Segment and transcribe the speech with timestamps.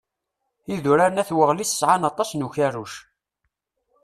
[0.75, 2.93] Idurar n At Weɣlis sɛan aṭas n ukerruc.